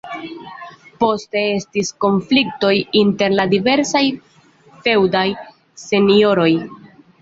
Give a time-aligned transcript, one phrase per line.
[1.03, 4.05] Poste estis konfliktoj inter la diversaj
[4.89, 5.27] feŭdaj
[5.89, 6.53] senjoroj.